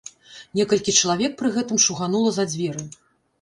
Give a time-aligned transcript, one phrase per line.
[0.59, 2.89] Некалькі чалавек пры гэтым шуганула за дзверы.